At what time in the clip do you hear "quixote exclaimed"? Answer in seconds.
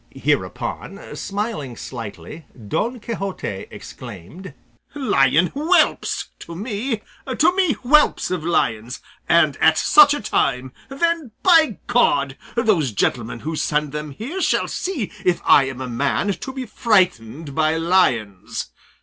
2.99-4.55